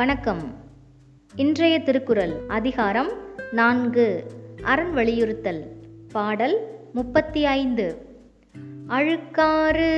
வணக்கம். 0.00 0.54
இன்றைய 1.34 1.80
திருக்குறள் 1.80 2.32
அதிகாரம் 2.48 3.10
நான்கு. 3.52 4.24
அரண் 4.62 4.92
வலியுறுத்தல். 4.92 5.64
பாடல் 6.12 6.78
முப்பத்தி 6.92 7.44
ஐந்து. 7.44 7.96
அழுக்காறு. 8.88 9.90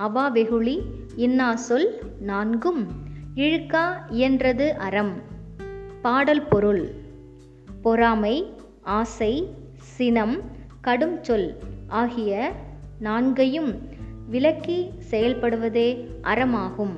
அவா 0.00 0.28
வெகுளி 0.28 0.82
இன்னா 1.16 1.56
சொல் 1.56 2.00
நான்கும் 2.20 2.88
இழுக்கா 3.34 3.82
இயன்றது 4.10 4.68
அறம். 4.68 5.22
பாடல் 6.02 6.48
பொருள். 6.48 6.90
பொறாமை 7.82 8.54
ஆசை 8.82 9.54
சினம் 9.78 10.40
கடும் 10.80 11.24
சொல் 11.24 11.56
ஆகிய 11.86 12.52
நான்கையும் 12.98 13.78
விலக்கி 14.30 14.90
செயல்படுவதே 15.10 16.08
அறமாகும். 16.22 16.96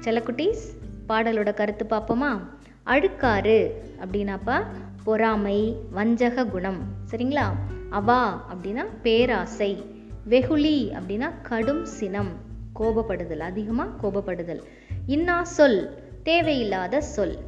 செல்லக்குட்டீஸ் 0.00 0.76
பாடலோட 1.08 1.54
கருத்து 1.54 1.86
பார்ப்போமா 1.90 2.40
அழுக்காறு 2.86 3.70
அப்படின்னாப்பா 4.00 4.64
பொறாமை 5.04 5.76
வஞ்சக 5.90 6.44
குணம். 6.44 6.78
சரிங்களா? 7.10 7.46
அவா 7.90 8.50
அப்படின்னா 8.52 8.84
பேராசை. 9.02 9.98
வெகுளி 10.24 10.92
அப்படின்னா 10.94 11.30
கடும் 11.42 11.84
சினம் 11.84 12.32
கோபப்படுதல் 12.80 13.38
அதிகமாக 13.38 14.08
கோபப்படுதல். 14.08 14.62
இன்னா 15.06 15.44
சொல் 15.44 15.90
தேவையில்லாத 16.22 17.00
சொல். 17.00 17.38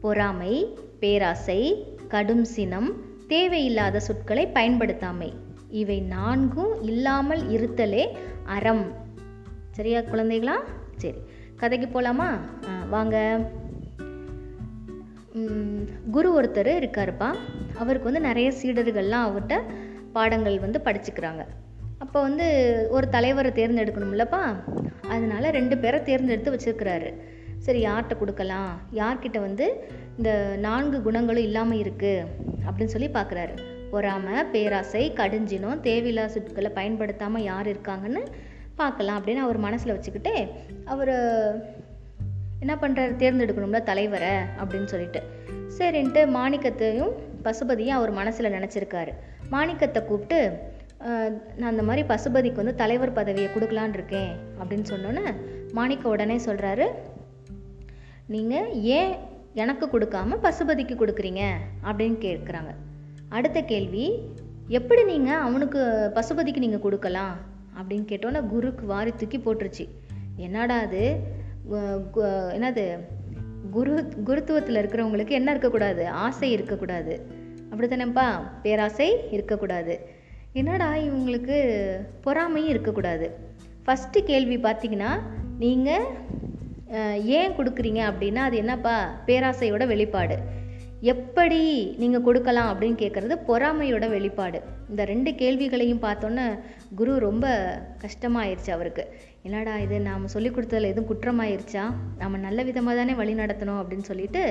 பொறாமை 0.00 0.78
பேராசை 1.00 1.86
கடும் 2.08 2.44
சினம் 2.44 3.00
தேவையில்லாத 3.26 4.00
சொற்களை 4.00 4.46
பயன்படுத்தாமை. 4.46 5.32
இவை 5.70 6.00
நான்கும் 6.00 6.82
இல்லாமல் 6.82 7.50
இருத்தலே 7.50 8.16
அறம். 8.44 8.92
சரியா 9.70 10.00
குழந்தைகளா? 10.00 10.56
சரி. 10.96 11.16
கதைக்கு 11.56 11.88
போகலாமா 11.88 12.38
வாங்க. 12.90 13.40
குரு 16.10 16.40
ஒருத்தர் 16.40 16.66
இருக்காருப்பா. 16.66 17.34
அவருக்கு 17.76 18.12
வந்து 18.12 18.20
நிறைய 18.20 18.52
சீடர்கள்லாம் 18.62 19.26
அவர்கிட்ட 19.26 19.62
பாடங்கள் 20.18 20.58
வந்து 20.66 20.80
படிச்சுக்கிறாங்க. 20.86 21.44
அப்போ 22.04 22.18
வந்து 22.26 22.46
ஒரு 22.96 23.06
தலைவரை 23.16 23.50
தேர்ந்தெடுக்கணும்லப்பா? 23.58 24.42
அதனால 25.14 25.50
ரெண்டு 25.58 25.76
பேரை 25.84 25.98
தேர்ந்தெடுத்து 26.08 26.54
வச்சுருக்கிறாரு. 26.54 27.10
சரி 27.66 27.80
யார்கிட்ட 27.86 28.14
கொடுக்கலாம்? 28.18 28.72
யார்கிட்ட 28.98 29.38
வந்து 29.46 29.66
இந்த 30.18 30.30
நான்கு 30.66 30.98
குணங்களும் 31.06 31.46
இல்லாமல் 31.48 31.80
இருக்குது 31.82 32.28
அப்படின்னு 32.66 32.94
சொல்லி 32.94 33.08
பார்க்குறாரு 33.16 33.54
பொறாமை 33.92 34.36
பேராசை 34.54 35.02
கடுஞ்சினம் 35.18 35.82
தேவையில்லா 35.86 36.24
சொற்களை 36.34 36.70
பயன்படுத்தாமல் 36.78 37.46
யார் 37.50 37.68
இருக்காங்கன்னு 37.72 38.22
பார்க்கலாம் 38.80 39.18
அப்படின்னு 39.18 39.44
அவர் 39.44 39.58
மனசில் 39.66 39.94
வச்சுக்கிட்டே 39.94 40.34
அவர் 40.92 41.12
என்ன 42.64 42.74
பண்ணுறாரு 42.82 43.14
தேர்ந்தெடுக்கணும்ல 43.22 43.80
தலைவரை 43.90 44.34
அப்படின்னு 44.60 44.90
சொல்லிட்டு. 44.92 45.20
சரின்ட்டு 45.78 46.20
மாணிக்கத்தையும் 46.36 47.12
பசுபதியும் 47.46 47.98
அவர் 47.98 48.12
மனசில் 48.20 48.54
நினச்சிருக்காரு. 48.56 49.12
மாணிக்கத்தை 49.50 50.04
கூப்பிட்டு 50.04 50.58
நான் 51.56 51.70
அந்த 51.70 51.82
மாதிரி 51.82 52.06
பசுபதிக்கு 52.06 52.60
வந்து 52.62 52.74
தலைவர் 52.74 53.12
பதவியை 53.12 53.48
கொடுக்கலான் 53.50 53.94
இருக்கேன் 53.94 54.32
அப்படின்னு 54.60 54.86
சொன்னோன்னே 54.92 55.34
மாணிக்க 55.72 56.08
உடனே 56.08 56.36
சொல்கிறாரு 56.36 56.86
நீங்கள் 58.26 58.72
ஏன் 58.72 59.12
எனக்கு 59.54 59.86
கொடுக்காம 59.86 60.38
பசுபதிக்கு 60.42 60.94
கொடுக்குறீங்க? 60.94 61.42
அப்படின்னு 61.84 62.16
கேட்குறாங்க. 62.24 62.72
அடுத்த 63.28 63.62
கேள்வி 63.62 64.04
எப்படி 64.68 65.04
நீங்கள் 65.04 65.42
அவனுக்கு 65.46 65.80
பசுபதிக்கு 66.14 66.56
நீங்கள் 66.56 66.84
கொடுக்கலாம்? 66.86 67.36
அப்படின்னு 67.78 68.04
கேட்டோன்னே 68.10 68.40
குருக்கு 68.52 68.84
வாரி 68.84 69.12
தூக்கி 69.16 69.38
போட்டுருச்சு. 69.38 69.88
என்னடா 70.36 70.78
அது? 70.78 71.04
என்னது? 72.58 72.84
குரு 73.70 74.12
குருத்துவத்தில் 74.26 74.80
இருக்கிறவங்களுக்கு 74.80 75.30
என்ன 75.30 75.50
இருக்கக்கூடாது? 75.50 76.08
ஆசை 76.08 76.50
இருக்கக்கூடாது. 76.50 77.14
அப்படி 77.70 77.88
தானேப்பா 77.88 78.26
பேராசை 78.62 79.08
இருக்கக்கூடாது. 79.36 79.94
என்னடா 80.60 80.90
இவங்களுக்கு 81.06 81.56
பொறாமையும் 82.26 82.72
இருக்கக்கூடாது? 82.74 83.26
ஃபஸ்ட்டு 83.86 84.24
கேள்வி 84.30 84.56
பார்த்தீங்கன்னா 84.56 85.10
நீங்கள் 85.64 86.06
ஏன் 87.38 87.56
கொடுக்குறீங்க 87.58 88.00
அப்படின்னா 88.10 88.42
அது 88.48 88.56
என்னப்பா? 88.56 88.96
பேராசையோட 89.26 89.86
வெளிப்பாடு. 89.86 90.36
எப்படி 91.12 91.60
நீங்கள் 92.02 92.24
கொடுக்கலாம் 92.26 92.70
அப்படின்னு 92.70 92.98
கேட்குறது 93.02 93.34
பொறாமையோட 93.48 94.04
வெளிப்பாடு. 94.14 94.60
இந்த 94.90 95.02
ரெண்டு 95.10 95.30
கேள்விகளையும் 95.42 96.04
பார்த்தோன்னே 96.06 96.46
குரு 97.00 97.12
ரொம்ப 97.18 97.46
கஷ்டமாயிருச்சு 98.04 98.70
அவருக்கு. 98.76 99.04
என்னடா 99.46 99.78
இது 99.78 99.96
நாம் 100.00 100.32
சொல்லி 100.32 100.50
கொடுத்ததில் 100.50 100.90
எதுவும் 100.92 101.10
குற்றமாயிருச்சா? 101.10 101.82
நாம் 102.20 102.44
நல்ல 102.46 102.62
விதமாக 102.68 102.96
தானே 102.98 103.14
வழி 103.14 103.34
நடத்தணும் 103.34 103.80
அப்படின்னு 103.80 104.08
சொல்லிட்டு 104.10 104.42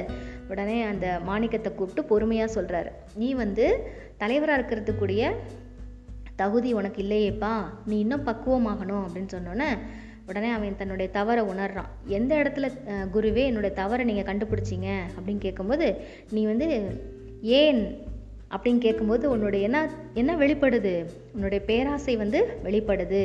உடனே 0.47 0.77
அந்த 0.83 1.07
மாணிக்கத்தை 1.29 1.71
கூப்பிட்டு 1.75 2.03
பொறுமையாக 2.11 2.55
சொல்கிறாரு 2.57 2.91
நீ 3.15 3.33
வந்து 3.43 3.65
தலைவராக 4.17 4.59
இருக்கிறதுக்குரிய 4.59 5.31
தகுதி 6.41 6.71
உனக்கு 6.73 7.01
இல்லையேப்பா 7.03 7.53
நீ 7.85 7.99
இன்னும் 7.99 8.25
பக்குவமாகணும் 8.25 9.03
அப்படின்னு 9.05 9.33
சொன்னோன்னே 9.35 9.69
உடனே 10.29 10.49
அவன் 10.51 10.79
தன்னுடைய 10.79 11.07
தவறை 11.11 11.43
உணர்றான். 11.43 11.91
எந்த 12.17 12.31
இடத்துல 12.35 12.67
குருவே 13.13 13.43
என்னுடைய 13.45 13.71
தவறை 13.75 14.05
நீங்கள் 14.05 14.29
கண்டுபிடிச்சிங்க? 14.29 14.89
அப்படின்னு 15.15 15.37
கேட்கும்போது 15.37 15.87
நீ 16.31 16.41
வந்து 16.45 16.67
ஏன் 17.41 17.81
அப்படின்னு 18.55 18.77
கேட்கும்போது 18.77 19.25
உன்னுடைய 19.29 19.67
என்ன 19.67 19.79
என்ன 20.13 20.35
வெளிப்படுது? 20.37 20.93
உன்னுடைய 21.33 21.61
பேராசை 21.65 22.15
வந்து 22.15 22.41
வெளிப்படுது. 22.63 23.23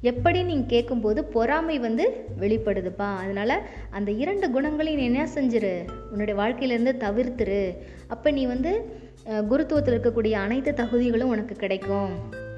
எப்படி 0.00 0.42
நீங்கள் 0.42 0.66
கேட்கும்போது 0.66 1.24
பொறாமை 1.24 1.78
வந்து 1.78 2.26
வெளிப்படுதுப்பா. 2.40 3.08
அதனால் 3.22 3.62
அந்த 3.90 4.10
இரண்டு 4.10 4.50
குணங்களையும் 4.50 5.00
நீ 5.00 5.06
என்ன 5.06 5.28
செஞ்சிரு? 5.34 5.74
உன்னுடைய 6.10 6.40
வாழ்க்கையிலேருந்து 6.42 6.94
தவிர்த்துரு. 7.04 7.76
அப்போ 8.06 8.30
நீ 8.30 8.46
வந்து 8.46 8.72
குருத்துவத்தில் 9.26 9.96
இருக்கக்கூடிய 9.96 10.32
அனைத்து 10.32 10.72
தகுதிகளும் 10.72 11.28
உனக்கு 11.28 11.54
கிடைக்கும். 11.54 12.12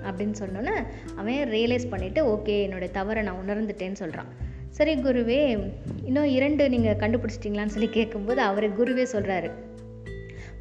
அப்படின்னு 0.08 0.34
சொன்னோன்னே 0.40 0.74
அவன் 1.16 1.34
ரியலைஸ் 1.34 1.90
பண்ணிவிட்டு 1.90 2.20
ஓகே 2.34 2.62
என்னுடைய 2.62 2.92
தவறை 2.92 3.22
நான் 3.22 3.40
உணர்ந்துட்டேன்னு 3.46 3.92
சொல்கிறான் 3.92 4.26
சரி 4.68 4.94
குருவே 4.96 5.70
இன்னும் 6.04 6.24
இரண்டு 6.24 6.68
நீங்கள் 6.68 6.96
கண்டுபிடிச்சிட்டிங்களான்னு 6.96 7.74
சொல்லி 7.76 7.88
கேட்கும்போது 7.88 8.40
அவர் 8.40 8.66
குருவே 8.78 9.06
சொல்கிறாரு 9.12 9.50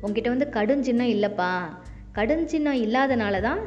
உங்ககிட்ட 0.02 0.30
வந்து 0.30 0.48
கடுஞ்சின்னம் 0.54 1.14
இல்லைப்பா. 1.16 1.52
கடுஞ்சின்னம் 2.16 2.82
இல்லாதனால 2.86 3.42
தான் 3.42 3.62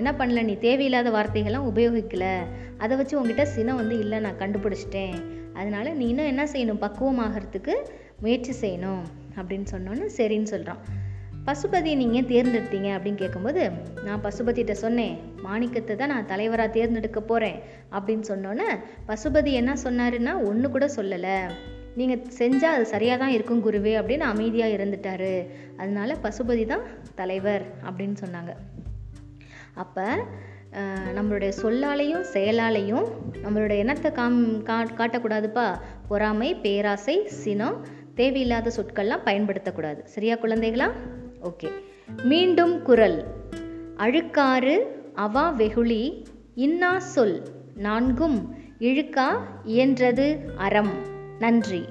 என்ன 0.00 0.10
பண்ணல? 0.12 0.42
நீ 0.44 0.54
தேவையில்லாத 0.66 1.10
வார்த்தைகள்லாம் 1.10 1.68
உபயோகிக்கலை. 1.72 2.34
அதை 2.78 2.94
வச்சு 2.96 3.18
உங்ககிட்ட 3.18 3.44
சினம் 3.46 3.80
வந்து 3.82 3.98
இல்லை 3.98 4.18
நான் 4.26 4.40
கண்டுபிடிச்சிட்டேன். 4.42 5.16
அதனால் 5.58 5.96
நீ 5.96 6.06
இன்னும் 6.12 6.30
என்ன 6.32 6.44
செய்யணும்? 6.54 6.82
பக்குவமாகறதுக்கு 6.86 7.74
முயற்சி 8.24 8.52
செய்யணும் 8.62 9.04
அப்படின்னு 9.38 9.66
சொன்னோன்னு 9.74 10.06
சரின்னு 10.18 10.52
சொல்கிறான் 10.54 10.82
பசுபதியை 11.48 11.96
நீங்கள் 11.96 12.28
தேர்ந்தெடுத்தீங்க 12.30 12.88
அப்படின்னு 12.94 13.20
கேட்கும்போது 13.22 13.62
நான் 14.06 14.22
பசுபதிகிட்ட 14.24 14.74
சொன்னேன் 14.84 15.14
மாணிக்கத்தை 15.46 15.94
தான் 15.96 16.12
நான் 16.14 16.30
தலைவராக 16.32 16.74
தேர்ந்தெடுக்க 16.76 17.20
போகிறேன் 17.20 17.58
அப்படின்னு 17.96 18.24
சொன்னோன்னே 18.30 18.68
பசுபதி 19.10 19.52
என்ன 19.60 19.74
சொன்னாருன்னா 19.84 20.32
ஒன்று 20.48 20.70
கூட 20.70 20.86
சொல்லலை. 20.96 21.36
நீங்கள் 21.98 22.24
செஞ்சால் 22.40 22.76
அது 22.76 22.86
சரியாக 22.94 23.18
தான் 23.22 23.34
இருக்கும் 23.36 23.62
குருவே 23.66 23.92
அப்படின்னு 24.00 24.26
அமைதியாக 24.32 24.76
இருந்துட்டாரு 24.78 25.34
அதனால 25.76 26.16
பசுபதி 26.24 26.66
தான் 26.66 26.84
தலைவர் 27.14 27.66
அப்படின்னு 27.88 28.18
சொன்னாங்க. 28.24 28.54
அப்போ 29.76 30.24
நம்மளுடைய 31.14 31.52
சொல்லாலையும் 31.62 32.24
செயலாலையும் 32.32 33.06
நம்மளுடைய 33.42 33.78
எண்ணத்தை 33.78 34.12
காம் 34.12 34.62
கா 34.62 34.82
காட்டக்கூடாதுப்பா. 34.82 35.80
பொறாமை 36.08 36.54
பேராசை 36.54 37.28
சினம் 37.28 37.86
தேவையில்லாத 38.14 38.72
சொற்கள்லாம் 38.76 39.24
பயன்படுத்தக்கூடாது. 39.24 40.04
சரியா 40.04 40.34
குழந்தைகளா? 40.34 40.92
ஓகே. 41.42 41.70
மீண்டும் 42.22 42.82
குரல். 42.82 43.24
அழுக்காறு 43.96 44.76
அவா 45.14 45.50
வெகுளி 45.50 46.26
இன்னா 46.54 46.98
சொல். 46.98 47.42
நான்கும் 47.76 48.38
இழுக்கா 48.78 49.28
இயன்றது 49.66 50.26
அறம். 50.56 50.94
நன்றி. 51.38 51.84